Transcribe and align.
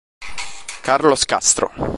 Carlos 0.83 1.25
Castro 1.29 1.69